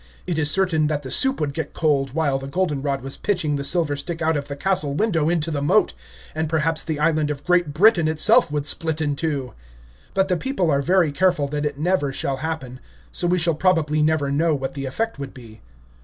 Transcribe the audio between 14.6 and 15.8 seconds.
the effect would be.